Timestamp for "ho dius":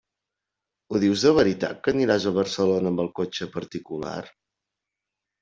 0.95-1.25